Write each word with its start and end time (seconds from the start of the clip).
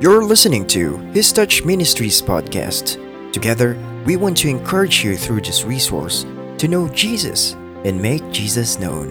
You're 0.00 0.22
listening 0.22 0.64
to 0.68 0.96
His 1.10 1.32
Touch 1.32 1.64
Ministries 1.64 2.22
podcast. 2.22 3.02
Together, 3.32 3.76
we 4.06 4.14
want 4.14 4.36
to 4.36 4.48
encourage 4.48 5.02
you 5.02 5.16
through 5.16 5.40
this 5.40 5.64
resource 5.64 6.24
to 6.58 6.68
know 6.68 6.88
Jesus 6.90 7.54
and 7.82 8.00
make 8.00 8.22
Jesus 8.30 8.78
known. 8.78 9.10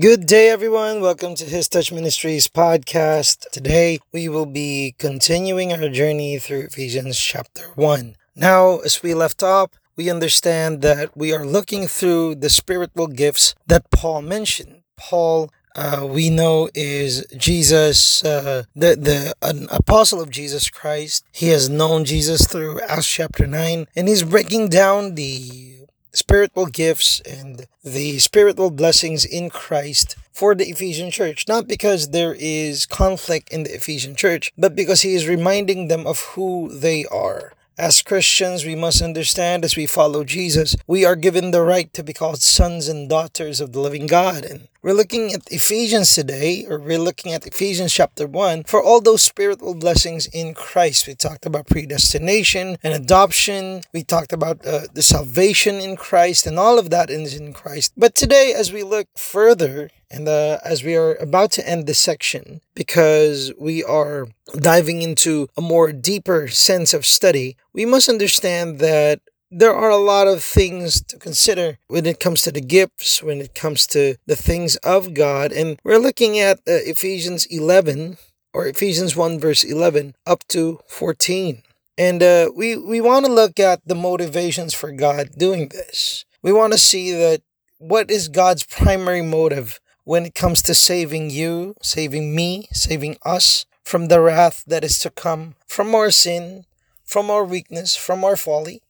Good 0.00 0.24
day, 0.24 0.48
everyone. 0.48 1.02
Welcome 1.02 1.34
to 1.34 1.44
His 1.44 1.68
Touch 1.68 1.92
Ministries 1.92 2.48
podcast. 2.48 3.50
Today, 3.50 3.98
we 4.10 4.26
will 4.30 4.46
be 4.46 4.94
continuing 4.98 5.74
our 5.74 5.90
journey 5.90 6.38
through 6.38 6.60
Ephesians 6.60 7.20
chapter 7.20 7.64
1. 7.74 8.16
Now, 8.34 8.78
as 8.78 9.02
we 9.02 9.12
left 9.12 9.42
off, 9.42 9.68
we 9.96 10.10
understand 10.10 10.82
that 10.82 11.16
we 11.16 11.32
are 11.32 11.44
looking 11.44 11.86
through 11.86 12.36
the 12.36 12.50
spiritual 12.50 13.06
gifts 13.06 13.54
that 13.66 13.90
Paul 13.90 14.22
mentioned. 14.22 14.82
Paul, 14.96 15.50
uh, 15.74 16.06
we 16.08 16.30
know, 16.30 16.68
is 16.74 17.26
Jesus, 17.36 18.24
uh, 18.24 18.64
the, 18.74 18.96
the 18.96 19.34
an 19.42 19.68
apostle 19.70 20.20
of 20.20 20.30
Jesus 20.30 20.68
Christ. 20.70 21.24
He 21.32 21.48
has 21.48 21.68
known 21.68 22.04
Jesus 22.04 22.46
through 22.46 22.80
Acts 22.80 23.08
chapter 23.08 23.46
9, 23.46 23.86
and 23.96 24.08
he's 24.08 24.22
breaking 24.22 24.68
down 24.68 25.14
the 25.14 25.72
spiritual 26.12 26.66
gifts 26.66 27.20
and 27.20 27.66
the 27.82 28.18
spiritual 28.18 28.70
blessings 28.70 29.24
in 29.24 29.48
Christ 29.50 30.16
for 30.32 30.54
the 30.54 30.68
Ephesian 30.68 31.10
church. 31.10 31.48
Not 31.48 31.66
because 31.66 32.10
there 32.10 32.34
is 32.38 32.86
conflict 32.86 33.50
in 33.50 33.64
the 33.64 33.74
Ephesian 33.74 34.14
church, 34.14 34.52
but 34.56 34.76
because 34.76 35.02
he 35.02 35.14
is 35.14 35.26
reminding 35.26 35.88
them 35.88 36.06
of 36.06 36.20
who 36.34 36.70
they 36.72 37.04
are. 37.06 37.52
As 37.78 38.02
Christians, 38.02 38.66
we 38.66 38.74
must 38.74 39.00
understand 39.00 39.64
as 39.64 39.76
we 39.76 39.86
follow 39.86 40.24
Jesus, 40.24 40.76
we 40.86 41.06
are 41.06 41.16
given 41.16 41.52
the 41.52 41.62
right 41.62 41.90
to 41.94 42.04
be 42.04 42.12
called 42.12 42.42
sons 42.42 42.86
and 42.86 43.08
daughters 43.08 43.60
of 43.60 43.72
the 43.72 43.80
living 43.80 44.06
God. 44.06 44.44
And 44.44 44.68
we're 44.82 44.92
looking 44.92 45.32
at 45.32 45.50
Ephesians 45.50 46.14
today, 46.14 46.66
or 46.68 46.78
we're 46.78 46.98
looking 46.98 47.32
at 47.32 47.46
Ephesians 47.46 47.94
chapter 47.94 48.26
1 48.26 48.64
for 48.64 48.82
all 48.82 49.00
those 49.00 49.22
spiritual 49.22 49.74
blessings 49.74 50.26
in 50.26 50.52
Christ. 50.52 51.06
We 51.06 51.14
talked 51.14 51.46
about 51.46 51.66
predestination 51.66 52.76
and 52.82 52.92
adoption. 52.92 53.82
We 53.94 54.04
talked 54.04 54.34
about 54.34 54.66
uh, 54.66 54.88
the 54.92 55.02
salvation 55.02 55.76
in 55.76 55.96
Christ, 55.96 56.46
and 56.46 56.58
all 56.58 56.78
of 56.78 56.90
that 56.90 57.08
is 57.08 57.34
in 57.34 57.54
Christ. 57.54 57.94
But 57.96 58.14
today, 58.14 58.52
as 58.54 58.70
we 58.70 58.82
look 58.82 59.06
further, 59.16 59.88
and 60.12 60.28
uh, 60.28 60.58
as 60.62 60.84
we 60.84 60.94
are 60.94 61.14
about 61.14 61.50
to 61.52 61.68
end 61.68 61.86
this 61.86 61.98
section, 61.98 62.60
because 62.74 63.52
we 63.58 63.82
are 63.82 64.28
diving 64.54 65.00
into 65.00 65.48
a 65.56 65.62
more 65.62 65.90
deeper 65.90 66.48
sense 66.48 66.92
of 66.92 67.06
study, 67.06 67.56
we 67.72 67.86
must 67.86 68.10
understand 68.10 68.78
that 68.80 69.20
there 69.50 69.74
are 69.74 69.90
a 69.90 69.96
lot 69.96 70.28
of 70.28 70.44
things 70.44 71.02
to 71.02 71.18
consider 71.18 71.78
when 71.86 72.06
it 72.06 72.20
comes 72.20 72.42
to 72.42 72.52
the 72.52 72.60
gifts, 72.60 73.22
when 73.22 73.40
it 73.40 73.54
comes 73.54 73.86
to 73.88 74.16
the 74.26 74.36
things 74.36 74.76
of 74.76 75.14
God. 75.14 75.50
And 75.50 75.78
we're 75.82 75.98
looking 75.98 76.38
at 76.38 76.58
uh, 76.58 76.84
Ephesians 76.84 77.46
11 77.46 78.18
or 78.52 78.66
Ephesians 78.66 79.16
1, 79.16 79.38
verse 79.38 79.64
11 79.64 80.14
up 80.26 80.46
to 80.48 80.80
14. 80.88 81.62
And 81.98 82.22
uh, 82.22 82.50
we, 82.54 82.76
we 82.76 83.00
want 83.00 83.26
to 83.26 83.32
look 83.32 83.58
at 83.60 83.80
the 83.86 83.94
motivations 83.94 84.74
for 84.74 84.90
God 84.92 85.30
doing 85.36 85.68
this. 85.68 86.24
We 86.42 86.52
want 86.52 86.72
to 86.72 86.78
see 86.78 87.12
that 87.12 87.42
what 87.78 88.10
is 88.10 88.28
God's 88.28 88.64
primary 88.64 89.22
motive 89.22 89.80
when 90.04 90.26
it 90.26 90.34
comes 90.34 90.62
to 90.62 90.74
saving 90.74 91.30
you, 91.30 91.74
saving 91.82 92.34
me, 92.34 92.68
saving 92.72 93.16
us 93.24 93.66
from 93.84 94.08
the 94.08 94.20
wrath 94.20 94.64
that 94.66 94.84
is 94.84 94.98
to 95.00 95.10
come 95.10 95.54
from 95.66 95.94
our 95.94 96.10
sin, 96.10 96.64
from 97.04 97.30
our 97.30 97.44
weakness, 97.44 97.96
from 97.96 98.24
our 98.24 98.36
folly. 98.36 98.82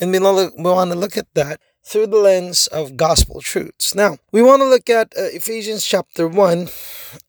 And 0.00 0.12
we 0.12 0.18
want 0.18 0.90
to 0.90 0.96
look 0.96 1.16
at 1.16 1.32
that 1.34 1.60
through 1.84 2.08
the 2.08 2.18
lens 2.18 2.66
of 2.66 2.96
gospel 2.96 3.40
truths. 3.40 3.94
Now, 3.94 4.18
we 4.32 4.42
want 4.42 4.60
to 4.60 4.68
look 4.68 4.90
at 4.90 5.14
uh, 5.16 5.30
Ephesians 5.32 5.86
chapter 5.86 6.26
1, 6.26 6.68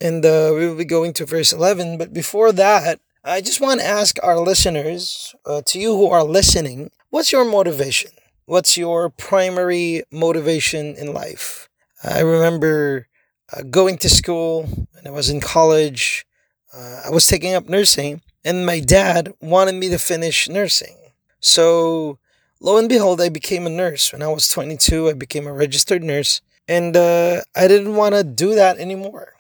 and 0.02 0.26
uh, 0.26 0.52
we 0.54 0.68
will 0.68 0.76
be 0.76 0.86
going 0.86 1.14
to 1.14 1.26
verse 1.26 1.54
11. 1.54 1.98
But 1.98 2.12
before 2.12 2.52
that, 2.54 3.00
I 3.24 3.42
just 3.42 3.62
want 3.62 3.82
to 3.82 3.86
ask 3.86 4.18
our 4.24 4.40
listeners, 4.40 5.36
uh, 5.46 5.62
to 5.68 5.80
you 5.80 5.96
who 5.96 6.10
are 6.10 6.24
listening, 6.24 6.92
what's 7.10 7.32
your 7.32 7.46
motivation? 7.46 8.12
What's 8.46 8.78
your 8.78 9.10
primary 9.10 10.04
motivation 10.12 10.96
in 10.96 11.14
life? 11.14 11.70
I 12.04 12.22
remember 12.22 13.07
uh, 13.54 13.64
going 13.64 13.98
to 14.00 14.10
school 14.10 14.88
and 14.98 15.08
I 15.08 15.12
was 15.12 15.30
in 15.30 15.40
college. 15.40 16.26
Uh, 16.74 17.02
I 17.06 17.10
was 17.10 17.26
taking 17.26 17.54
up 17.54 17.70
nursing, 17.70 18.22
and 18.44 18.66
my 18.66 18.80
dad 18.80 19.34
wanted 19.40 19.76
me 19.76 19.90
to 19.90 19.98
finish 19.98 20.50
nursing. 20.50 20.98
So, 21.40 22.20
lo 22.60 22.78
and 22.78 22.90
behold, 22.90 23.22
I 23.22 23.30
became 23.30 23.66
a 23.66 23.70
nurse. 23.70 24.12
When 24.12 24.22
I 24.22 24.28
was 24.28 24.50
22, 24.50 25.10
I 25.10 25.14
became 25.14 25.48
a 25.48 25.54
registered 25.54 26.04
nurse, 26.04 26.42
and 26.68 26.98
uh, 26.98 27.42
I 27.56 27.68
didn't 27.68 27.96
want 27.96 28.16
to 28.16 28.24
do 28.24 28.54
that 28.56 28.80
anymore. 28.80 29.34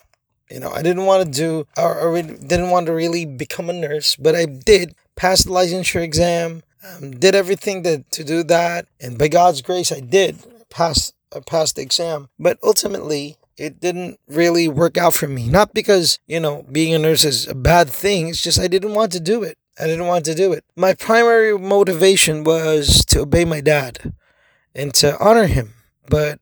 You 0.49 0.61
know, 0.61 0.71
I 0.71 0.81
didn't 0.81 1.05
want 1.05 1.25
to 1.25 1.31
do, 1.31 1.67
or, 1.77 1.99
or 1.99 2.21
didn't 2.21 2.69
want 2.69 2.85
to 2.85 2.93
really 2.93 3.25
become 3.25 3.69
a 3.69 3.73
nurse, 3.73 4.15
but 4.15 4.35
I 4.35 4.45
did 4.45 4.95
pass 5.17 5.43
the 5.43 5.51
licensure 5.51 6.01
exam, 6.01 6.63
um, 6.87 7.11
did 7.11 7.35
everything 7.35 7.83
to, 7.83 8.03
to 8.11 8.23
do 8.23 8.43
that, 8.43 8.87
and 9.01 9.17
by 9.17 9.27
God's 9.27 9.61
grace, 9.61 9.91
I 9.91 9.99
did 9.99 10.37
pass 10.69 11.11
I 11.35 11.41
passed 11.41 11.75
the 11.75 11.81
exam. 11.81 12.29
But 12.39 12.57
ultimately, 12.63 13.35
it 13.57 13.79
didn't 13.79 14.19
really 14.27 14.67
work 14.67 14.97
out 14.97 15.13
for 15.13 15.27
me. 15.27 15.47
Not 15.47 15.73
because, 15.73 16.19
you 16.27 16.39
know, 16.39 16.65
being 16.71 16.93
a 16.93 16.99
nurse 16.99 17.23
is 17.23 17.47
a 17.47 17.55
bad 17.55 17.89
thing, 17.89 18.29
it's 18.29 18.41
just 18.41 18.59
I 18.59 18.67
didn't 18.67 18.93
want 18.93 19.11
to 19.13 19.19
do 19.19 19.43
it. 19.43 19.57
I 19.79 19.85
didn't 19.85 20.07
want 20.07 20.25
to 20.25 20.35
do 20.35 20.53
it. 20.53 20.63
My 20.75 20.93
primary 20.93 21.57
motivation 21.57 22.43
was 22.43 23.05
to 23.05 23.21
obey 23.21 23.45
my 23.45 23.61
dad 23.61 24.13
and 24.73 24.93
to 24.95 25.17
honor 25.19 25.45
him. 25.45 25.73
But 26.09 26.39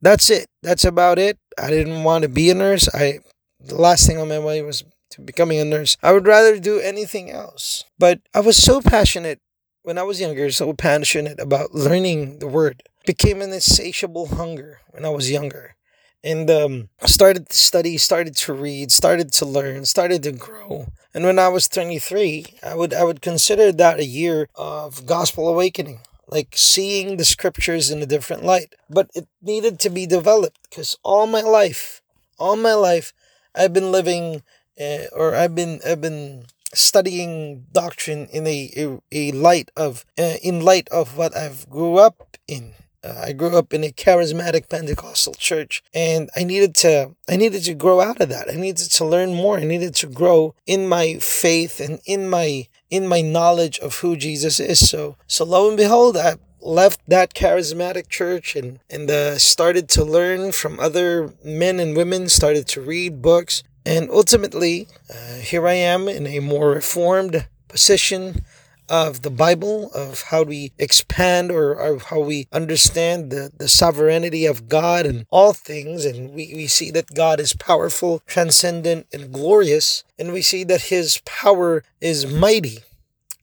that's 0.00 0.30
it. 0.30 0.46
That's 0.62 0.84
about 0.84 1.18
it. 1.18 1.38
I 1.58 1.68
didn't 1.68 2.04
want 2.04 2.22
to 2.22 2.28
be 2.28 2.50
a 2.50 2.54
nurse. 2.54 2.88
I 2.94 3.20
the 3.62 3.74
last 3.74 4.06
thing 4.06 4.18
on 4.18 4.28
my 4.28 4.38
mind 4.38 4.64
was 4.64 4.84
to 5.10 5.20
becoming 5.20 5.58
a 5.58 5.64
nurse. 5.64 5.96
I 6.02 6.12
would 6.12 6.26
rather 6.26 6.58
do 6.58 6.78
anything 6.78 7.30
else. 7.30 7.84
But 7.98 8.20
I 8.34 8.40
was 8.40 8.56
so 8.56 8.80
passionate 8.80 9.40
when 9.82 9.98
I 9.98 10.02
was 10.02 10.20
younger, 10.20 10.50
so 10.50 10.72
passionate 10.72 11.38
about 11.38 11.74
learning 11.74 12.38
the 12.38 12.46
word. 12.46 12.82
Became 13.04 13.42
an 13.42 13.52
insatiable 13.52 14.28
hunger 14.28 14.80
when 14.90 15.04
I 15.04 15.10
was 15.10 15.30
younger 15.30 15.74
and 16.22 16.50
um, 16.50 16.88
started 17.06 17.48
to 17.48 17.56
study, 17.56 17.96
started 17.98 18.36
to 18.36 18.52
read, 18.52 18.92
started 18.92 19.32
to 19.32 19.46
learn, 19.46 19.84
started 19.84 20.22
to 20.24 20.32
grow. 20.32 20.92
And 21.14 21.24
when 21.24 21.38
I 21.38 21.48
was 21.48 21.68
23, 21.68 22.46
I 22.62 22.74
would 22.74 22.92
I 22.94 23.04
would 23.04 23.22
consider 23.22 23.72
that 23.72 23.98
a 23.98 24.04
year 24.04 24.48
of 24.54 25.06
gospel 25.06 25.48
awakening, 25.48 26.00
like 26.28 26.54
seeing 26.56 27.16
the 27.16 27.24
scriptures 27.24 27.90
in 27.90 28.02
a 28.02 28.06
different 28.06 28.44
light. 28.44 28.74
But 28.88 29.10
it 29.14 29.26
needed 29.42 29.80
to 29.80 29.90
be 29.90 30.06
developed 30.06 30.68
because 30.68 30.96
all 31.02 31.26
my 31.26 31.40
life, 31.42 32.02
all 32.38 32.56
my 32.56 32.74
life, 32.74 33.12
I've 33.54 33.72
been 33.72 33.90
living, 33.90 34.42
uh, 34.80 35.06
or 35.12 35.34
I've 35.34 35.54
been 35.54 35.80
I've 35.86 36.00
been 36.00 36.44
studying 36.72 37.66
doctrine 37.72 38.26
in 38.32 38.46
a 38.46 38.70
a, 38.76 38.98
a 39.10 39.32
light 39.32 39.70
of 39.76 40.04
uh, 40.18 40.36
in 40.42 40.60
light 40.60 40.88
of 40.90 41.16
what 41.16 41.36
I've 41.36 41.68
grew 41.68 41.96
up 41.96 42.36
in 42.46 42.74
I 43.02 43.32
grew 43.32 43.56
up 43.56 43.72
in 43.72 43.84
a 43.84 43.92
charismatic 43.92 44.68
Pentecostal 44.68 45.34
church 45.34 45.82
and 45.94 46.30
I 46.36 46.44
needed 46.44 46.74
to 46.76 47.14
I 47.28 47.36
needed 47.36 47.64
to 47.64 47.74
grow 47.74 48.00
out 48.00 48.20
of 48.20 48.28
that. 48.28 48.50
I 48.50 48.56
needed 48.56 48.90
to 48.90 49.04
learn 49.04 49.34
more. 49.34 49.58
I 49.58 49.64
needed 49.64 49.94
to 49.96 50.06
grow 50.06 50.54
in 50.66 50.88
my 50.88 51.14
faith 51.14 51.80
and 51.80 52.00
in 52.04 52.28
my 52.28 52.66
in 52.90 53.06
my 53.06 53.20
knowledge 53.20 53.78
of 53.78 53.96
who 53.96 54.16
Jesus 54.16 54.60
is. 54.60 54.88
So 54.88 55.16
so 55.26 55.44
lo 55.44 55.68
and 55.68 55.76
behold, 55.76 56.16
I 56.16 56.36
left 56.60 57.00
that 57.08 57.34
charismatic 57.34 58.08
church 58.08 58.54
and 58.54 58.80
and 58.90 59.10
uh, 59.10 59.38
started 59.38 59.88
to 59.90 60.04
learn 60.04 60.52
from 60.52 60.78
other 60.78 61.32
men 61.44 61.80
and 61.80 61.96
women, 61.96 62.28
started 62.28 62.66
to 62.68 62.80
read 62.80 63.22
books, 63.22 63.62
and 63.84 64.10
ultimately, 64.10 64.88
uh, 65.08 65.36
here 65.36 65.66
I 65.66 65.74
am 65.74 66.08
in 66.08 66.26
a 66.26 66.40
more 66.40 66.70
reformed 66.70 67.46
position 67.68 68.44
of 68.90 69.22
the 69.22 69.30
Bible, 69.30 69.90
of 69.94 70.22
how 70.24 70.42
we 70.42 70.72
expand 70.76 71.52
or, 71.52 71.76
or, 71.76 71.98
how 72.00 72.18
we 72.20 72.48
understand 72.52 73.30
the, 73.30 73.52
the 73.56 73.68
sovereignty 73.68 74.44
of 74.44 74.68
God 74.68 75.06
and 75.06 75.24
all 75.30 75.52
things. 75.52 76.04
And 76.04 76.30
we, 76.34 76.52
we 76.54 76.66
see 76.66 76.90
that 76.90 77.14
God 77.14 77.38
is 77.38 77.54
powerful, 77.54 78.20
transcendent, 78.26 79.06
and 79.12 79.32
glorious. 79.32 80.02
And 80.18 80.32
we 80.32 80.42
see 80.42 80.64
that 80.64 80.82
his 80.82 81.22
power 81.24 81.84
is 82.00 82.30
mighty. 82.30 82.80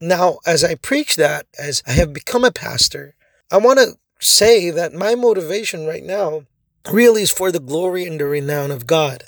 Now, 0.01 0.39
as 0.45 0.63
I 0.63 0.75
preach 0.75 1.15
that, 1.15 1.47
as 1.57 1.81
I 1.87 1.93
have 1.93 2.13
become 2.13 2.43
a 2.43 2.51
pastor, 2.51 3.15
I 3.49 3.57
want 3.57 3.79
to 3.79 3.97
say 4.19 4.69
that 4.69 4.93
my 4.93 5.15
motivation 5.15 5.87
right 5.87 6.03
now 6.03 6.43
really 6.91 7.21
is 7.21 7.31
for 7.31 7.51
the 7.51 7.59
glory 7.59 8.05
and 8.05 8.19
the 8.19 8.25
renown 8.25 8.69
of 8.69 8.85
God. 8.85 9.23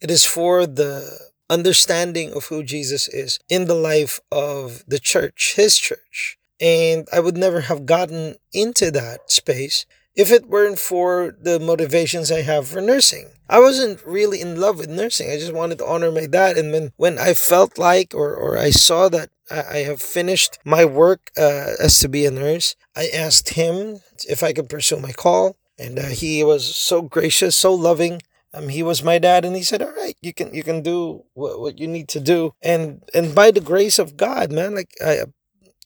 It 0.00 0.10
is 0.10 0.24
for 0.24 0.66
the 0.66 1.27
understanding 1.50 2.32
of 2.32 2.46
who 2.46 2.62
Jesus 2.62 3.08
is 3.08 3.38
in 3.48 3.66
the 3.66 3.74
life 3.74 4.20
of 4.30 4.84
the 4.86 4.98
church, 4.98 5.54
his 5.56 5.78
church. 5.78 6.38
And 6.60 7.06
I 7.12 7.20
would 7.20 7.36
never 7.36 7.62
have 7.62 7.86
gotten 7.86 8.36
into 8.52 8.90
that 8.90 9.30
space 9.30 9.86
if 10.18 10.32
it 10.32 10.48
weren't 10.48 10.80
for 10.80 11.36
the 11.40 11.60
motivations 11.60 12.32
I 12.32 12.42
have 12.42 12.66
for 12.66 12.80
nursing. 12.80 13.28
I 13.48 13.60
wasn't 13.60 14.04
really 14.04 14.40
in 14.40 14.60
love 14.60 14.78
with 14.78 14.90
nursing. 14.90 15.30
I 15.30 15.38
just 15.38 15.54
wanted 15.54 15.78
to 15.78 15.86
honor 15.86 16.10
my 16.10 16.26
dad. 16.26 16.58
And 16.58 16.72
when, 16.72 16.92
when 16.96 17.18
I 17.18 17.34
felt 17.34 17.78
like 17.78 18.12
or, 18.14 18.34
or 18.34 18.58
I 18.58 18.70
saw 18.70 19.08
that 19.10 19.30
I, 19.48 19.60
I 19.60 19.76
have 19.84 20.02
finished 20.02 20.58
my 20.64 20.84
work 20.84 21.30
uh, 21.38 21.74
as 21.78 21.98
to 22.00 22.08
be 22.08 22.26
a 22.26 22.32
nurse, 22.32 22.74
I 22.96 23.08
asked 23.14 23.50
him 23.50 24.00
if 24.28 24.42
I 24.42 24.52
could 24.52 24.68
pursue 24.68 24.98
my 24.98 25.12
call. 25.12 25.56
And 25.78 26.00
uh, 26.00 26.06
he 26.06 26.42
was 26.42 26.74
so 26.74 27.02
gracious, 27.02 27.54
so 27.54 27.72
loving. 27.72 28.20
Um, 28.54 28.68
he 28.68 28.82
was 28.82 29.02
my 29.02 29.18
dad, 29.18 29.44
and 29.44 29.54
he 29.54 29.62
said, 29.62 29.82
"All 29.82 29.94
right, 29.94 30.16
you 30.22 30.32
can 30.32 30.54
you 30.54 30.62
can 30.62 30.82
do 30.82 31.24
what, 31.34 31.60
what 31.60 31.78
you 31.78 31.86
need 31.86 32.08
to 32.08 32.20
do." 32.20 32.54
And 32.62 33.02
and 33.14 33.34
by 33.34 33.50
the 33.50 33.60
grace 33.60 33.98
of 33.98 34.16
God, 34.16 34.52
man, 34.52 34.74
like 34.74 34.94
I 35.04 35.24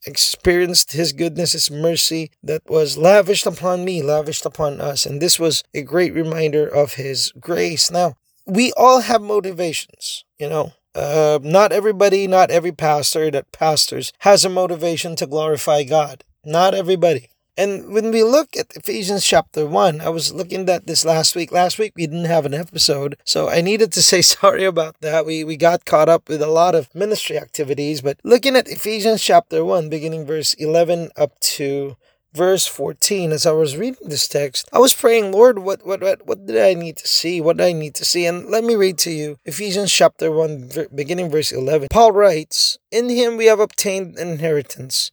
experienced 0.07 0.93
His 0.93 1.13
goodness, 1.13 1.53
His 1.53 1.71
mercy 1.71 2.31
that 2.43 2.63
was 2.69 2.99
lavished 2.99 3.47
upon 3.47 3.85
me, 3.85 4.03
lavished 4.03 4.47
upon 4.47 4.81
us, 4.81 5.07
and 5.07 5.21
this 5.21 5.39
was 5.39 5.65
a 5.75 5.83
great 5.83 6.15
reminder 6.15 6.67
of 6.67 6.95
His 6.95 7.33
grace. 7.39 7.91
Now 7.91 8.15
we 8.47 8.73
all 8.77 9.01
have 9.01 9.23
motivations, 9.23 10.25
you 10.39 10.49
know. 10.49 10.73
Uh, 10.95 11.39
not 11.43 11.73
everybody, 11.73 12.27
not 12.27 12.51
every 12.51 12.73
pastor 12.73 13.31
that 13.31 13.51
pastors 13.51 14.13
has 14.21 14.45
a 14.45 14.51
motivation 14.51 15.17
to 15.17 15.27
glorify 15.27 15.83
God. 15.85 16.23
Not 16.45 16.75
everybody. 16.75 17.31
And 17.57 17.93
when 17.93 18.11
we 18.11 18.23
look 18.23 18.57
at 18.57 18.75
Ephesians 18.75 19.27
chapter 19.27 19.67
1, 19.67 20.01
I 20.01 20.09
was 20.09 20.33
looking 20.33 20.67
at 20.71 20.87
this 20.87 21.05
last 21.05 21.37
week. 21.37 21.53
Last 21.53 21.79
week 21.79 21.93
we 21.95 22.07
didn't 22.07 22.25
have 22.25 22.47
an 22.47 22.55
episode, 22.55 23.19
so 23.25 23.49
I 23.51 23.61
needed 23.61 23.93
to 23.93 24.03
say 24.11 24.23
sorry 24.23 24.65
about 24.65 24.97
that. 25.01 25.27
We 25.27 25.45
we 25.45 25.57
got 25.57 25.85
caught 25.85 26.09
up 26.09 26.29
with 26.29 26.41
a 26.41 26.47
lot 26.47 26.75
of 26.75 26.95
ministry 26.95 27.39
activities, 27.39 28.01
but 28.01 28.19
looking 28.25 28.57
at 28.57 28.69
Ephesians 28.69 29.23
chapter 29.23 29.65
1, 29.65 29.91
beginning 29.91 30.25
verse 30.25 30.55
11 30.55 31.11
up 31.17 31.39
to 31.41 31.97
verse 32.35 32.67
14 32.67 33.31
as 33.31 33.45
i 33.45 33.53
was 33.53 33.77
reading 33.77 34.09
this 34.09 34.27
text 34.27 34.67
i 34.73 34.79
was 34.79 34.95
praying 34.95 35.31
lord 35.31 35.59
what 35.59 35.85
what 35.85 36.01
what, 36.01 36.27
what 36.27 36.47
did 36.47 36.57
i 36.57 36.73
need 36.73 36.97
to 36.97 37.07
see 37.07 37.43
what 37.43 37.59
did 37.59 37.67
i 37.67 37.73
need 37.73 37.95
to 37.95 38.07
see 38.07 38.25
and 38.25 38.47
let 38.47 38.65
me 38.65 38.75
read 38.75 38.97
to 38.97 39.11
you 39.11 39.37
ephesians 39.45 39.93
chapter 39.93 40.31
1 40.31 40.89
beginning 40.95 41.29
verse 41.29 41.53
11 41.53 41.89
paul 41.91 42.11
writes 42.11 42.79
in 42.91 43.11
him 43.11 43.37
we 43.37 43.45
have 43.45 43.61
obtained 43.61 44.19
inheritance 44.19 45.13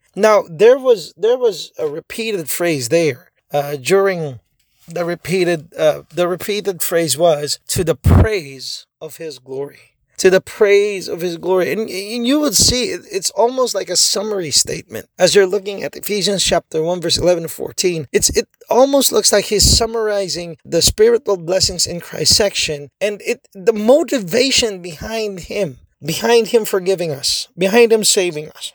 Now 0.15 0.43
there 0.49 0.77
was 0.77 1.13
there 1.15 1.37
was 1.37 1.71
a 1.77 1.87
repeated 1.87 2.49
phrase 2.49 2.89
there 2.89 3.31
uh, 3.53 3.77
during 3.77 4.39
the 4.87 5.05
repeated 5.05 5.73
uh, 5.75 6.03
the 6.13 6.27
repeated 6.27 6.81
phrase 6.81 7.17
was 7.17 7.59
to 7.69 7.83
the 7.83 7.95
praise 7.95 8.85
of 8.99 9.17
His 9.17 9.39
glory, 9.39 9.95
to 10.17 10.29
the 10.29 10.41
praise 10.41 11.07
of 11.07 11.21
His 11.21 11.37
glory, 11.37 11.71
and, 11.71 11.89
and 11.89 12.27
you 12.27 12.39
would 12.41 12.55
see 12.55 12.85
it's 12.89 13.29
almost 13.31 13.73
like 13.73 13.89
a 13.89 13.95
summary 13.95 14.51
statement. 14.51 15.07
As 15.17 15.33
you're 15.33 15.47
looking 15.47 15.81
at 15.81 15.95
Ephesians 15.95 16.43
chapter 16.43 16.83
one 16.83 16.99
verse 16.99 17.17
eleven 17.17 17.43
to 17.43 17.49
fourteen. 17.49 18.07
It's 18.11 18.29
it 18.35 18.49
almost 18.69 19.13
looks 19.13 19.31
like 19.31 19.45
he's 19.45 19.63
summarizing 19.63 20.57
the 20.65 20.81
spiritual 20.81 21.37
blessings 21.37 21.87
in 21.87 22.01
Christ 22.01 22.35
section 22.35 22.89
and 22.99 23.21
it 23.21 23.47
the 23.53 23.73
motivation 23.73 24.81
behind 24.81 25.41
Him, 25.41 25.77
behind 26.05 26.47
Him 26.47 26.65
forgiving 26.65 27.11
us, 27.11 27.47
behind 27.57 27.93
Him 27.93 28.03
saving 28.03 28.49
us 28.49 28.73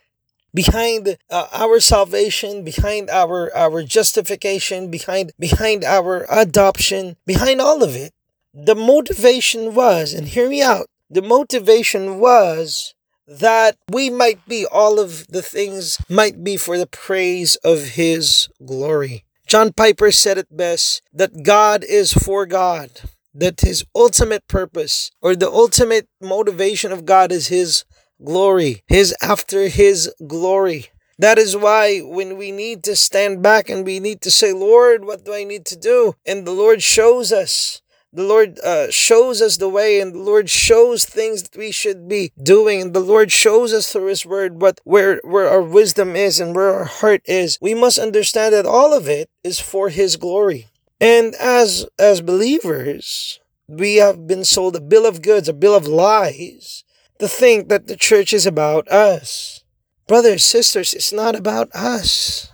behind 0.57 1.19
uh, 1.31 1.47
our 1.53 1.79
salvation, 1.79 2.65
behind 2.65 3.11
our 3.11 3.55
our 3.55 3.83
justification, 3.85 4.91
behind 4.91 5.33
behind 5.39 5.85
our 5.85 6.27
adoption, 6.31 7.17
behind 7.27 7.61
all 7.61 7.85
of 7.85 7.95
it, 7.95 8.13
the 8.55 8.75
motivation 8.75 9.75
was, 9.75 10.15
and 10.15 10.29
hear 10.29 10.49
me 10.49 10.63
out, 10.63 10.87
the 11.11 11.23
motivation 11.23 12.19
was 12.19 12.95
that 13.29 13.77
we 13.93 14.09
might 14.09 14.41
be 14.49 14.65
all 14.65 14.99
of 14.99 15.27
the 15.29 15.43
things 15.43 15.99
might 16.09 16.43
be 16.43 16.57
for 16.57 16.79
the 16.79 16.87
praise 16.87 17.57
of 17.57 17.79
his 18.01 18.49
glory. 18.65 19.25
John 19.47 19.73
Piper 19.73 20.11
said 20.11 20.39
it 20.39 20.57
best 20.57 21.03
that 21.13 21.43
God 21.43 21.85
is 21.85 22.13
for 22.13 22.47
God, 22.47 22.91
that 23.35 23.61
his 23.61 23.85
ultimate 23.95 24.47
purpose 24.49 25.11
or 25.21 25.37
the 25.37 25.51
ultimate 25.51 26.09
motivation 26.21 26.93
of 26.93 27.05
God 27.05 27.31
is 27.31 27.49
his 27.49 27.85
glory, 28.25 28.83
His 28.87 29.15
after 29.23 29.69
His 29.69 30.13
glory. 30.27 30.89
That 31.19 31.39
is 31.39 31.57
why 31.57 32.01
when 32.01 32.37
we 32.37 32.53
need 32.53 32.85
to 32.85 32.95
stand 32.97 33.43
back 33.43 33.69
and 33.71 33.85
we 33.87 34.01
need 34.01 34.21
to 34.23 34.31
say, 34.31 34.53
Lord, 34.53 35.05
what 35.05 35.25
do 35.25 35.33
I 35.33 35.45
need 35.45 35.65
to 35.67 35.77
do? 35.77 36.15
And 36.27 36.47
the 36.47 36.53
Lord 36.53 36.83
shows 36.83 37.33
us. 37.33 37.81
The 38.13 38.23
Lord 38.23 38.59
uh, 38.61 38.91
shows 38.91 39.43
us 39.43 39.59
the 39.59 39.69
way, 39.69 40.01
and 40.01 40.15
the 40.15 40.19
Lord 40.21 40.49
shows 40.49 41.05
things 41.05 41.43
that 41.43 41.59
we 41.59 41.71
should 41.71 42.09
be 42.09 42.33
doing, 42.43 42.81
and 42.81 42.95
the 42.95 43.01
Lord 43.01 43.31
shows 43.31 43.75
us 43.75 43.93
through 43.93 44.07
His 44.07 44.25
Word 44.25 44.63
what 44.63 44.81
where 44.85 45.21
where 45.23 45.51
our 45.51 45.61
wisdom 45.61 46.17
is 46.17 46.41
and 46.41 46.55
where 46.57 46.73
our 46.73 46.85
heart 46.85 47.21
is. 47.27 47.59
We 47.61 47.75
must 47.75 47.99
understand 47.99 48.55
that 48.55 48.65
all 48.65 48.95
of 48.95 49.07
it 49.07 49.29
is 49.45 49.61
for 49.61 49.91
His 49.91 50.17
glory. 50.17 50.69
And 50.99 51.35
as 51.35 51.87
as 51.99 52.23
believers, 52.23 53.39
we 53.69 53.97
have 53.97 54.27
been 54.27 54.45
sold 54.45 54.77
a 54.77 54.81
bill 54.81 55.05
of 55.05 55.21
goods, 55.21 55.49
a 55.49 55.53
bill 55.53 55.75
of 55.75 55.87
lies, 55.87 56.85
to 57.19 57.29
think 57.29 57.69
that 57.69 57.87
the 57.87 57.97
church 57.97 58.33
is 58.33 58.47
about 58.47 58.89
us. 58.89 59.65
Brothers, 60.07 60.45
sisters, 60.45 60.95
it's 60.95 61.13
not 61.13 61.35
about 61.35 61.69
us. 61.75 62.53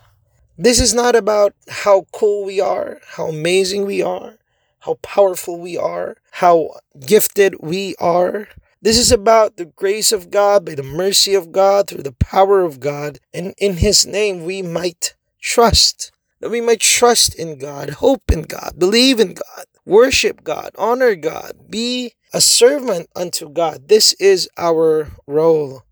This 0.56 0.80
is 0.80 0.94
not 0.94 1.16
about 1.16 1.54
how 1.68 2.06
cool 2.12 2.44
we 2.44 2.60
are, 2.60 3.00
how 3.16 3.26
amazing 3.26 3.86
we 3.86 4.02
are, 4.02 4.38
how 4.80 4.94
powerful 5.02 5.58
we 5.58 5.76
are, 5.76 6.16
how 6.30 6.70
gifted 7.04 7.56
we 7.60 7.94
are. 7.98 8.48
This 8.80 8.98
is 8.98 9.12
about 9.12 9.56
the 9.56 9.64
grace 9.64 10.12
of 10.12 10.30
God, 10.30 10.64
by 10.64 10.74
the 10.74 10.82
mercy 10.82 11.34
of 11.34 11.52
God, 11.52 11.88
through 11.88 12.02
the 12.02 12.12
power 12.12 12.62
of 12.62 12.80
God, 12.80 13.18
and 13.32 13.54
in 13.58 13.78
His 13.78 14.06
name 14.06 14.44
we 14.44 14.62
might 14.62 15.14
trust. 15.40 16.12
That 16.40 16.50
we 16.50 16.60
might 16.60 16.80
trust 16.80 17.34
in 17.34 17.58
God, 17.58 17.90
hope 17.90 18.30
in 18.30 18.42
God, 18.42 18.74
believe 18.78 19.20
in 19.20 19.34
God, 19.34 19.66
worship 19.84 20.42
God, 20.42 20.70
honor 20.76 21.14
God, 21.14 21.70
be 21.70 22.14
a 22.32 22.40
servant 22.40 23.08
unto 23.14 23.48
God. 23.48 23.88
This 23.88 24.14
is 24.14 24.48
our 24.56 25.10
role. 25.26 25.82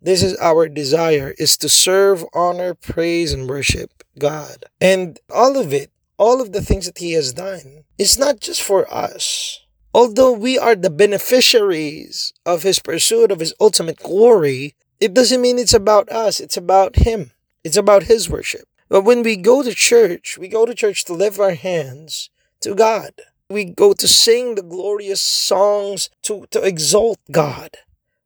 This 0.00 0.22
is 0.22 0.36
our 0.38 0.68
desire 0.68 1.34
is 1.38 1.56
to 1.58 1.68
serve, 1.68 2.24
honor, 2.32 2.74
praise 2.74 3.32
and 3.32 3.48
worship 3.48 4.02
God. 4.18 4.64
And 4.80 5.20
all 5.32 5.56
of 5.56 5.72
it, 5.72 5.90
all 6.18 6.40
of 6.40 6.52
the 6.52 6.62
things 6.62 6.86
that 6.86 6.98
he 6.98 7.12
has 7.12 7.32
done, 7.32 7.84
is 7.98 8.18
not 8.18 8.40
just 8.40 8.62
for 8.62 8.92
us. 8.92 9.60
Although 9.94 10.32
we 10.32 10.58
are 10.58 10.74
the 10.74 10.90
beneficiaries 10.90 12.32
of 12.46 12.62
his 12.62 12.78
pursuit 12.78 13.30
of 13.30 13.40
his 13.40 13.54
ultimate 13.60 13.98
glory, 13.98 14.74
it 14.98 15.14
doesn't 15.14 15.42
mean 15.42 15.58
it's 15.58 15.74
about 15.74 16.10
us, 16.10 16.40
it's 16.40 16.56
about 16.56 16.96
him. 16.96 17.32
It's 17.62 17.76
about 17.76 18.04
his 18.04 18.28
worship. 18.28 18.66
But 18.88 19.02
when 19.02 19.22
we 19.22 19.36
go 19.36 19.62
to 19.62 19.74
church, 19.74 20.36
we 20.38 20.48
go 20.48 20.66
to 20.66 20.74
church 20.74 21.04
to 21.04 21.12
lift 21.12 21.38
our 21.38 21.54
hands 21.54 22.30
to 22.60 22.74
God 22.74 23.12
we 23.50 23.64
go 23.64 23.92
to 23.92 24.08
sing 24.08 24.54
the 24.54 24.62
glorious 24.62 25.20
songs 25.20 26.10
to, 26.22 26.46
to 26.50 26.62
exalt 26.62 27.18
God. 27.30 27.76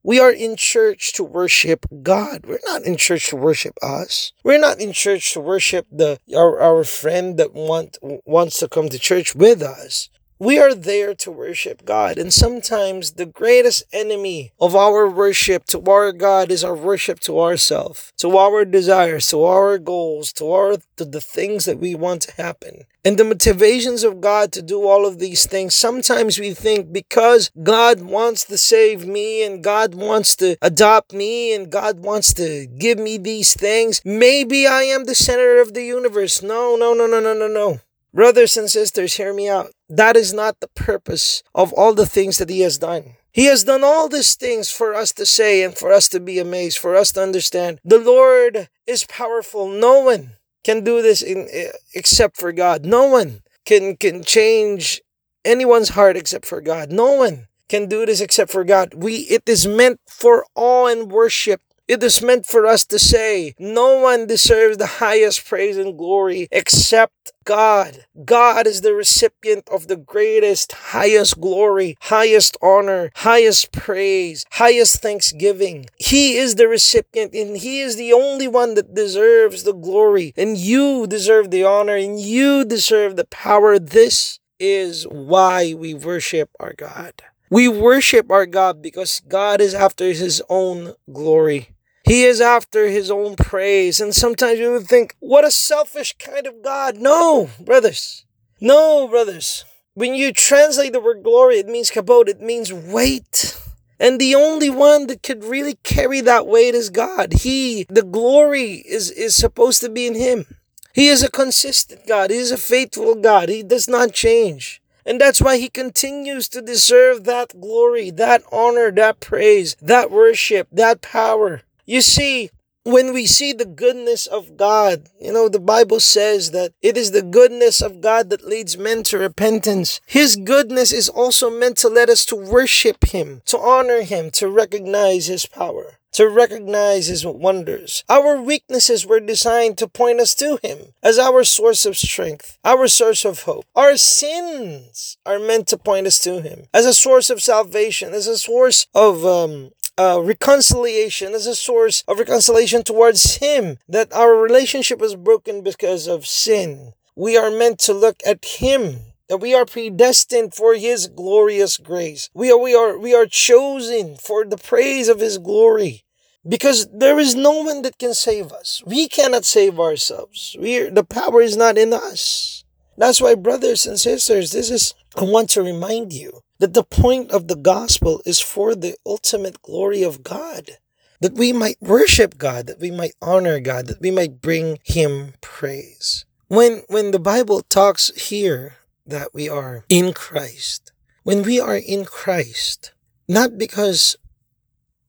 We 0.02 0.20
are 0.20 0.30
in 0.30 0.54
church 0.54 1.12
to 1.14 1.24
worship 1.24 1.84
God. 2.04 2.46
We're 2.46 2.60
not 2.64 2.82
in 2.84 2.96
church 2.96 3.28
to 3.30 3.36
worship 3.36 3.74
us. 3.82 4.32
We're 4.44 4.60
not 4.60 4.80
in 4.80 4.92
church 4.92 5.32
to 5.32 5.40
worship 5.40 5.86
the 5.90 6.20
our, 6.34 6.60
our 6.60 6.84
friend 6.84 7.36
that 7.38 7.54
want 7.54 7.98
wants 8.02 8.60
to 8.60 8.68
come 8.68 8.88
to 8.90 9.00
church 9.00 9.34
with 9.34 9.62
us. 9.62 10.08
We 10.38 10.58
are 10.58 10.74
there 10.74 11.14
to 11.14 11.30
worship 11.30 11.86
God, 11.86 12.18
and 12.18 12.30
sometimes 12.30 13.12
the 13.12 13.24
greatest 13.24 13.84
enemy 13.90 14.52
of 14.60 14.76
our 14.76 15.08
worship 15.08 15.64
to 15.68 15.82
our 15.90 16.12
God 16.12 16.50
is 16.50 16.62
our 16.62 16.74
worship 16.74 17.20
to 17.20 17.40
ourselves, 17.40 18.12
to 18.18 18.36
our 18.36 18.66
desires, 18.66 19.28
to 19.28 19.42
our 19.44 19.78
goals, 19.78 20.34
to 20.34 20.50
our 20.52 20.76
to 20.98 21.06
the 21.06 21.22
things 21.22 21.64
that 21.64 21.78
we 21.78 21.94
want 21.94 22.20
to 22.22 22.42
happen. 22.42 22.84
And 23.02 23.16
the 23.16 23.24
motivations 23.24 24.04
of 24.04 24.20
God 24.20 24.52
to 24.52 24.60
do 24.60 24.86
all 24.86 25.06
of 25.06 25.18
these 25.20 25.46
things, 25.46 25.74
sometimes 25.74 26.38
we 26.38 26.52
think 26.52 26.92
because 26.92 27.50
God 27.62 28.02
wants 28.02 28.44
to 28.44 28.58
save 28.58 29.06
me 29.06 29.42
and 29.42 29.64
God 29.64 29.94
wants 29.94 30.36
to 30.36 30.58
adopt 30.60 31.14
me 31.14 31.54
and 31.54 31.72
God 31.72 32.00
wants 32.00 32.34
to 32.34 32.66
give 32.66 32.98
me 32.98 33.16
these 33.16 33.54
things, 33.54 34.02
maybe 34.04 34.66
I 34.66 34.82
am 34.82 35.04
the 35.04 35.14
center 35.14 35.62
of 35.62 35.72
the 35.72 35.84
universe. 35.84 36.42
No, 36.42 36.76
no, 36.76 36.92
no, 36.92 37.06
no, 37.06 37.20
no, 37.20 37.32
no, 37.32 37.48
no. 37.48 37.80
Brothers 38.16 38.56
and 38.56 38.70
sisters, 38.70 39.18
hear 39.18 39.34
me 39.34 39.46
out. 39.46 39.72
That 39.90 40.16
is 40.16 40.32
not 40.32 40.60
the 40.60 40.68
purpose 40.68 41.42
of 41.54 41.70
all 41.74 41.92
the 41.92 42.06
things 42.06 42.38
that 42.38 42.48
He 42.48 42.60
has 42.60 42.78
done. 42.78 43.16
He 43.30 43.44
has 43.44 43.62
done 43.62 43.84
all 43.84 44.08
these 44.08 44.36
things 44.36 44.70
for 44.70 44.94
us 44.94 45.12
to 45.12 45.26
say 45.26 45.62
and 45.62 45.76
for 45.76 45.92
us 45.92 46.08
to 46.08 46.18
be 46.18 46.38
amazed, 46.38 46.78
for 46.78 46.96
us 46.96 47.12
to 47.12 47.22
understand. 47.22 47.78
The 47.84 47.98
Lord 47.98 48.70
is 48.86 49.04
powerful. 49.04 49.68
No 49.68 50.00
one 50.00 50.30
can 50.64 50.82
do 50.82 51.02
this 51.02 51.20
in, 51.20 51.46
eh, 51.52 51.72
except 51.94 52.38
for 52.38 52.52
God. 52.52 52.86
No 52.86 53.04
one 53.04 53.42
can 53.66 53.98
can 53.98 54.24
change 54.24 55.02
anyone's 55.44 55.90
heart 55.90 56.16
except 56.16 56.46
for 56.46 56.62
God. 56.62 56.90
No 56.90 57.12
one 57.12 57.48
can 57.68 57.86
do 57.86 58.06
this 58.06 58.22
except 58.22 58.50
for 58.50 58.64
God. 58.64 58.94
We 58.94 59.28
it 59.28 59.42
is 59.46 59.66
meant 59.66 60.00
for 60.08 60.46
awe 60.54 60.86
and 60.86 61.12
worship. 61.12 61.60
It 61.88 62.02
is 62.02 62.20
meant 62.20 62.46
for 62.46 62.66
us 62.66 62.84
to 62.86 62.98
say, 62.98 63.54
no 63.60 64.00
one 64.00 64.26
deserves 64.26 64.76
the 64.76 64.98
highest 64.98 65.46
praise 65.46 65.76
and 65.76 65.96
glory 65.96 66.48
except 66.50 67.30
God. 67.44 68.06
God 68.24 68.66
is 68.66 68.80
the 68.80 68.92
recipient 68.92 69.68
of 69.68 69.86
the 69.86 69.96
greatest, 69.96 70.72
highest 70.72 71.40
glory, 71.40 71.96
highest 72.00 72.56
honor, 72.60 73.12
highest 73.14 73.70
praise, 73.70 74.44
highest 74.50 75.00
thanksgiving. 75.00 75.86
He 75.96 76.36
is 76.36 76.56
the 76.56 76.66
recipient 76.66 77.32
and 77.34 77.56
He 77.56 77.80
is 77.80 77.94
the 77.94 78.12
only 78.12 78.48
one 78.48 78.74
that 78.74 78.94
deserves 78.94 79.62
the 79.62 79.72
glory. 79.72 80.34
And 80.36 80.58
you 80.58 81.06
deserve 81.06 81.52
the 81.52 81.62
honor 81.62 81.94
and 81.94 82.18
you 82.18 82.64
deserve 82.64 83.14
the 83.14 83.26
power. 83.26 83.78
This 83.78 84.40
is 84.58 85.04
why 85.04 85.72
we 85.72 85.94
worship 85.94 86.50
our 86.58 86.72
God. 86.72 87.22
We 87.48 87.68
worship 87.68 88.28
our 88.28 88.46
God 88.46 88.82
because 88.82 89.20
God 89.20 89.60
is 89.60 89.72
after 89.72 90.06
His 90.06 90.42
own 90.48 90.94
glory. 91.12 91.75
He 92.06 92.22
is 92.22 92.40
after 92.40 92.86
his 92.88 93.10
own 93.10 93.34
praise. 93.34 94.00
And 94.00 94.14
sometimes 94.14 94.60
we 94.60 94.68
would 94.68 94.86
think, 94.86 95.16
what 95.18 95.44
a 95.44 95.50
selfish 95.50 96.14
kind 96.18 96.46
of 96.46 96.62
God. 96.62 96.98
No, 96.98 97.50
brothers. 97.60 98.24
No, 98.60 99.08
brothers. 99.08 99.64
When 99.94 100.14
you 100.14 100.32
translate 100.32 100.92
the 100.92 101.00
word 101.00 101.24
glory, 101.24 101.56
it 101.56 101.66
means 101.66 101.90
kabod, 101.90 102.28
it 102.28 102.40
means 102.40 102.72
weight. 102.72 103.60
And 103.98 104.20
the 104.20 104.34
only 104.34 104.70
one 104.70 105.06
that 105.08 105.22
could 105.22 105.42
really 105.42 105.78
carry 105.82 106.20
that 106.20 106.46
weight 106.46 106.74
is 106.74 106.90
God. 106.90 107.32
He, 107.32 107.86
the 107.88 108.02
glory 108.02 108.84
is, 108.86 109.10
is 109.10 109.34
supposed 109.34 109.80
to 109.80 109.88
be 109.88 110.06
in 110.06 110.14
Him. 110.14 110.44
He 110.92 111.08
is 111.08 111.22
a 111.22 111.30
consistent 111.30 112.06
God. 112.06 112.30
He 112.30 112.36
is 112.36 112.50
a 112.50 112.56
faithful 112.56 113.14
God. 113.16 113.48
He 113.48 113.62
does 113.62 113.88
not 113.88 114.12
change. 114.12 114.80
And 115.04 115.20
that's 115.20 115.40
why 115.40 115.58
he 115.58 115.68
continues 115.68 116.48
to 116.48 116.60
deserve 116.60 117.24
that 117.24 117.60
glory, 117.60 118.10
that 118.10 118.42
honor, 118.50 118.90
that 118.90 119.20
praise, 119.20 119.76
that 119.80 120.10
worship, 120.10 120.66
that 120.72 121.00
power. 121.00 121.62
You 121.88 122.00
see, 122.00 122.50
when 122.82 123.14
we 123.14 123.26
see 123.26 123.52
the 123.52 123.64
goodness 123.64 124.26
of 124.26 124.56
God, 124.56 125.08
you 125.20 125.32
know, 125.32 125.48
the 125.48 125.60
Bible 125.60 126.00
says 126.00 126.50
that 126.50 126.72
it 126.82 126.96
is 126.96 127.12
the 127.12 127.22
goodness 127.22 127.80
of 127.80 128.00
God 128.00 128.28
that 128.30 128.44
leads 128.44 128.76
men 128.76 129.04
to 129.04 129.18
repentance. 129.18 130.00
His 130.04 130.34
goodness 130.34 130.92
is 130.92 131.08
also 131.08 131.48
meant 131.48 131.76
to 131.78 131.88
let 131.88 132.08
us 132.08 132.24
to 132.26 132.36
worship 132.36 133.04
Him, 133.04 133.40
to 133.46 133.58
honor 133.58 134.02
Him, 134.02 134.30
to 134.32 134.48
recognize 134.48 135.26
His 135.26 135.46
power, 135.46 135.98
to 136.12 136.28
recognize 136.28 137.06
His 137.06 137.26
wonders. 137.26 138.02
Our 138.08 138.40
weaknesses 138.40 139.06
were 139.06 139.20
designed 139.20 139.78
to 139.78 139.86
point 139.86 140.18
us 140.20 140.34
to 140.36 140.58
Him 140.62 140.94
as 141.02 141.18
our 141.18 141.44
source 141.44 141.86
of 141.86 141.96
strength, 141.96 142.58
our 142.64 142.88
source 142.88 143.24
of 143.24 143.42
hope. 143.42 143.64
Our 143.74 143.96
sins 143.96 145.18
are 145.26 145.38
meant 145.38 145.68
to 145.68 145.76
point 145.76 146.06
us 146.06 146.18
to 146.20 146.40
Him 146.40 146.66
as 146.72 146.86
a 146.86 146.94
source 146.94 147.30
of 147.30 147.42
salvation, 147.42 148.12
as 148.12 148.26
a 148.26 148.38
source 148.38 148.86
of 148.94 149.24
um, 149.24 149.70
uh, 149.98 150.20
reconciliation 150.22 151.34
as 151.34 151.46
a 151.46 151.54
source 151.54 152.04
of 152.06 152.18
reconciliation 152.18 152.82
towards 152.82 153.36
Him, 153.36 153.78
that 153.88 154.12
our 154.12 154.36
relationship 154.36 154.98
was 154.98 155.16
broken 155.16 155.62
because 155.62 156.06
of 156.06 156.26
sin. 156.26 156.92
We 157.14 157.36
are 157.36 157.50
meant 157.50 157.78
to 157.80 157.94
look 157.94 158.16
at 158.26 158.44
Him. 158.44 159.00
That 159.28 159.38
we 159.38 159.54
are 159.54 159.66
predestined 159.66 160.54
for 160.54 160.74
His 160.74 161.08
glorious 161.08 161.78
grace. 161.78 162.30
We 162.32 162.52
are, 162.52 162.58
we 162.58 162.74
are, 162.76 162.96
we 162.96 163.12
are 163.14 163.26
chosen 163.26 164.16
for 164.16 164.44
the 164.44 164.56
praise 164.56 165.08
of 165.08 165.18
His 165.18 165.38
glory 165.38 166.04
because 166.48 166.86
there 166.92 167.18
is 167.18 167.34
no 167.34 167.62
one 167.62 167.82
that 167.82 167.98
can 167.98 168.14
save 168.14 168.52
us. 168.52 168.82
We 168.86 169.08
cannot 169.08 169.44
save 169.44 169.80
ourselves. 169.80 170.56
We 170.60 170.78
are, 170.78 170.90
the 170.90 171.04
power 171.04 171.42
is 171.42 171.56
not 171.56 171.76
in 171.76 171.92
us. 171.92 172.64
That's 172.96 173.20
why, 173.20 173.34
brothers 173.34 173.84
and 173.86 173.98
sisters, 173.98 174.52
this 174.52 174.70
is 174.70 174.94
I 175.16 175.24
want 175.24 175.50
to 175.50 175.62
remind 175.62 176.12
you 176.12 176.40
that 176.58 176.74
the 176.74 176.84
point 176.84 177.30
of 177.30 177.48
the 177.48 177.56
gospel 177.56 178.22
is 178.24 178.40
for 178.40 178.74
the 178.74 178.96
ultimate 179.04 179.60
glory 179.62 180.02
of 180.02 180.22
God. 180.22 180.78
That 181.20 181.34
we 181.34 181.52
might 181.52 181.76
worship 181.80 182.36
God, 182.36 182.66
that 182.66 182.78
we 182.78 182.90
might 182.90 183.14
honor 183.22 183.58
God, 183.58 183.86
that 183.86 184.00
we 184.00 184.10
might 184.10 184.42
bring 184.42 184.78
Him 184.84 185.32
praise. 185.40 186.26
When, 186.48 186.82
when 186.88 187.10
the 187.10 187.18
Bible 187.18 187.62
talks 187.62 188.10
here 188.16 188.76
that 189.06 189.32
we 189.32 189.48
are 189.48 189.84
in 189.88 190.12
Christ, 190.12 190.92
when 191.22 191.42
we 191.42 191.58
are 191.58 191.76
in 191.76 192.04
Christ, 192.04 192.92
not 193.26 193.56
because 193.56 194.16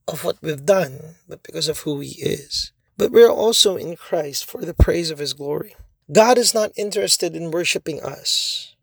of 0.08 0.24
what 0.24 0.38
we've 0.40 0.64
done, 0.64 1.16
but 1.28 1.42
because 1.42 1.68
of 1.68 1.80
who 1.80 2.00
He 2.00 2.20
is, 2.22 2.72
but 2.96 3.12
we're 3.12 3.30
also 3.30 3.76
in 3.76 3.94
Christ 3.94 4.46
for 4.46 4.64
the 4.64 4.74
praise 4.74 5.10
of 5.10 5.18
His 5.18 5.34
glory. 5.34 5.76
God 6.10 6.38
is 6.38 6.54
not 6.54 6.72
interested 6.76 7.36
in 7.36 7.50
worshiping 7.50 8.02
us 8.02 8.74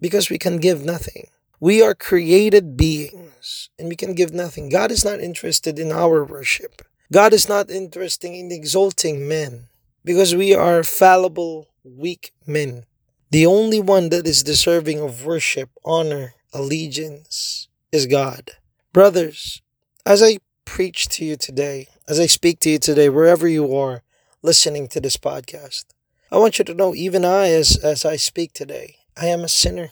because 0.00 0.28
we 0.28 0.36
can 0.36 0.58
give 0.58 0.84
nothing. 0.84 1.28
We 1.62 1.80
are 1.80 1.94
created 1.94 2.76
beings 2.76 3.70
and 3.78 3.88
we 3.88 3.94
can 3.94 4.16
give 4.16 4.34
nothing. 4.34 4.68
God 4.68 4.90
is 4.90 5.04
not 5.04 5.20
interested 5.20 5.78
in 5.78 5.92
our 5.92 6.24
worship. 6.24 6.82
God 7.12 7.32
is 7.32 7.48
not 7.48 7.70
interested 7.70 8.32
in 8.32 8.50
exalting 8.50 9.28
men 9.28 9.68
because 10.04 10.34
we 10.34 10.52
are 10.56 10.82
fallible, 10.82 11.68
weak 11.84 12.32
men. 12.48 12.84
The 13.30 13.46
only 13.46 13.78
one 13.78 14.08
that 14.08 14.26
is 14.26 14.42
deserving 14.42 14.98
of 14.98 15.24
worship, 15.24 15.70
honor, 15.84 16.34
allegiance 16.52 17.68
is 17.92 18.08
God. 18.08 18.50
Brothers, 18.92 19.62
as 20.04 20.20
I 20.20 20.38
preach 20.64 21.06
to 21.10 21.24
you 21.24 21.36
today, 21.36 21.86
as 22.08 22.18
I 22.18 22.26
speak 22.26 22.58
to 22.62 22.70
you 22.70 22.80
today, 22.80 23.08
wherever 23.08 23.46
you 23.46 23.72
are 23.76 24.02
listening 24.42 24.88
to 24.88 25.00
this 25.00 25.16
podcast, 25.16 25.84
I 26.28 26.38
want 26.38 26.58
you 26.58 26.64
to 26.64 26.74
know, 26.74 26.92
even 26.92 27.24
I, 27.24 27.50
as, 27.50 27.76
as 27.84 28.04
I 28.04 28.16
speak 28.16 28.52
today, 28.52 28.96
I 29.16 29.26
am 29.26 29.44
a 29.44 29.48
sinner 29.48 29.90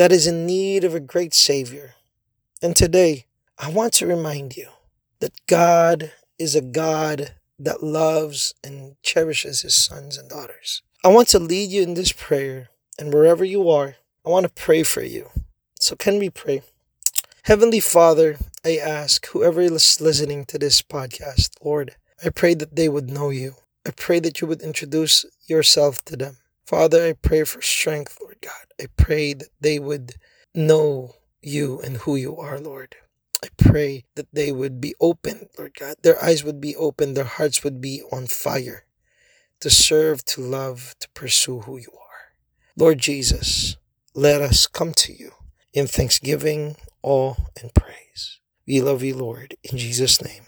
that 0.00 0.12
is 0.12 0.26
in 0.26 0.46
need 0.46 0.82
of 0.82 0.94
a 0.94 0.98
great 0.98 1.34
Savior. 1.34 1.92
And 2.62 2.74
today, 2.74 3.26
I 3.58 3.70
want 3.70 3.92
to 3.94 4.06
remind 4.06 4.56
you 4.56 4.68
that 5.18 5.46
God 5.46 6.10
is 6.38 6.54
a 6.56 6.62
God 6.62 7.34
that 7.58 7.82
loves 7.82 8.54
and 8.64 8.96
cherishes 9.02 9.60
his 9.60 9.74
sons 9.74 10.16
and 10.16 10.30
daughters. 10.30 10.80
I 11.04 11.08
want 11.08 11.28
to 11.28 11.38
lead 11.38 11.68
you 11.68 11.82
in 11.82 11.92
this 11.92 12.12
prayer, 12.12 12.70
and 12.98 13.12
wherever 13.12 13.44
you 13.44 13.68
are, 13.68 13.96
I 14.24 14.30
want 14.30 14.46
to 14.46 14.62
pray 14.62 14.84
for 14.84 15.02
you. 15.02 15.28
So, 15.78 15.96
can 15.96 16.18
we 16.18 16.30
pray? 16.30 16.62
Heavenly 17.42 17.80
Father, 17.80 18.38
I 18.64 18.78
ask 18.78 19.26
whoever 19.26 19.60
is 19.60 20.00
listening 20.00 20.46
to 20.46 20.58
this 20.58 20.80
podcast, 20.80 21.50
Lord, 21.62 21.96
I 22.24 22.30
pray 22.30 22.54
that 22.54 22.74
they 22.74 22.88
would 22.88 23.10
know 23.10 23.28
you. 23.28 23.56
I 23.86 23.90
pray 23.90 24.18
that 24.20 24.40
you 24.40 24.46
would 24.46 24.62
introduce 24.62 25.26
yourself 25.46 26.02
to 26.06 26.16
them. 26.16 26.38
Father, 26.70 27.04
I 27.04 27.14
pray 27.14 27.42
for 27.42 27.60
strength, 27.60 28.16
Lord 28.22 28.36
God. 28.40 28.66
I 28.80 28.86
pray 28.96 29.34
that 29.34 29.48
they 29.60 29.80
would 29.80 30.14
know 30.54 31.16
you 31.42 31.80
and 31.80 31.96
who 31.96 32.14
you 32.14 32.36
are, 32.36 32.60
Lord. 32.60 32.94
I 33.42 33.48
pray 33.56 34.04
that 34.14 34.28
they 34.32 34.52
would 34.52 34.80
be 34.80 34.94
open, 35.00 35.48
Lord 35.58 35.74
God. 35.76 35.96
Their 36.04 36.22
eyes 36.22 36.44
would 36.44 36.60
be 36.60 36.76
open, 36.76 37.14
their 37.14 37.24
hearts 37.24 37.64
would 37.64 37.80
be 37.80 38.02
on 38.12 38.28
fire 38.28 38.84
to 39.58 39.68
serve, 39.68 40.24
to 40.26 40.42
love, 40.42 40.94
to 41.00 41.08
pursue 41.08 41.62
who 41.62 41.76
you 41.76 41.90
are. 41.90 42.36
Lord 42.76 42.98
Jesus, 42.98 43.76
let 44.14 44.40
us 44.40 44.68
come 44.68 44.92
to 44.92 45.12
you 45.12 45.32
in 45.74 45.88
thanksgiving, 45.88 46.76
awe, 47.02 47.34
and 47.60 47.74
praise. 47.74 48.38
We 48.64 48.80
love 48.80 49.02
you, 49.02 49.16
Lord. 49.16 49.56
In 49.64 49.76
Jesus' 49.76 50.22
name, 50.22 50.44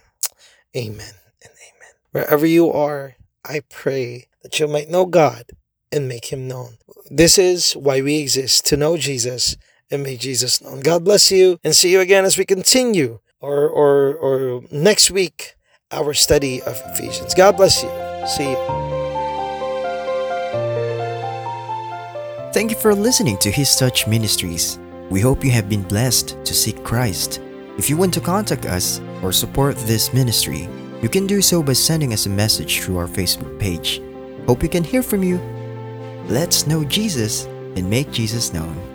amen 0.76 1.14
and 1.42 1.50
amen. 1.50 1.94
Wherever 2.12 2.46
you 2.46 2.70
are, 2.70 3.16
I 3.44 3.62
pray 3.68 4.28
that 4.44 4.60
you 4.60 4.68
might 4.68 4.88
know 4.88 5.04
God 5.04 5.46
and 5.92 6.08
make 6.08 6.32
him 6.32 6.48
known. 6.48 6.78
This 7.10 7.38
is 7.38 7.74
why 7.74 8.00
we 8.00 8.16
exist 8.18 8.66
to 8.66 8.76
know 8.76 8.96
Jesus 8.96 9.56
and 9.90 10.02
make 10.02 10.20
Jesus 10.20 10.62
known. 10.62 10.80
God 10.80 11.04
bless 11.04 11.30
you 11.30 11.58
and 11.62 11.76
see 11.76 11.92
you 11.92 12.00
again 12.00 12.24
as 12.24 12.38
we 12.38 12.44
continue 12.44 13.20
or 13.40 13.68
or 13.68 14.14
or 14.14 14.62
next 14.70 15.10
week 15.10 15.54
our 15.90 16.14
study 16.14 16.62
of 16.62 16.80
Ephesians. 16.86 17.34
God 17.34 17.56
bless 17.56 17.82
you. 17.82 17.90
See 18.26 18.50
you. 18.50 18.92
Thank 22.52 22.70
you 22.70 22.76
for 22.76 22.94
listening 22.94 23.38
to 23.38 23.50
His 23.50 23.76
Touch 23.76 24.06
Ministries. 24.06 24.78
We 25.10 25.20
hope 25.20 25.44
you 25.44 25.50
have 25.50 25.68
been 25.68 25.82
blessed 25.82 26.42
to 26.44 26.54
seek 26.54 26.82
Christ. 26.84 27.40
If 27.78 27.88
you 27.90 27.96
want 27.96 28.14
to 28.14 28.20
contact 28.20 28.66
us 28.66 29.00
or 29.22 29.32
support 29.32 29.76
this 29.76 30.12
ministry, 30.12 30.68
you 31.02 31.08
can 31.08 31.26
do 31.26 31.42
so 31.42 31.62
by 31.62 31.72
sending 31.72 32.12
us 32.12 32.26
a 32.26 32.30
message 32.30 32.80
through 32.80 32.98
our 32.98 33.08
Facebook 33.08 33.58
page. 33.58 34.00
Hope 34.46 34.62
we 34.62 34.68
can 34.68 34.84
hear 34.84 35.02
from 35.02 35.22
you 35.22 35.40
Let's 36.28 36.66
know 36.66 36.84
Jesus 36.84 37.44
and 37.44 37.90
make 37.90 38.10
Jesus 38.12 38.52
known. 38.52 38.91